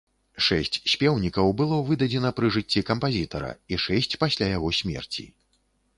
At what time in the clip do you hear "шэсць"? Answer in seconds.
0.45-0.77, 3.87-4.13